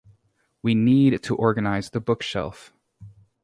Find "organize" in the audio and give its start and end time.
1.35-1.91